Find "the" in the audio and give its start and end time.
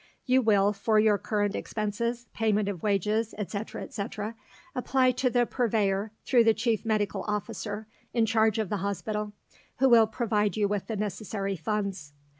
5.29-5.45, 6.43-6.55, 8.69-8.77, 10.87-10.95